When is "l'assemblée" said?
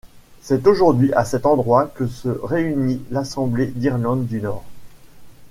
3.11-3.67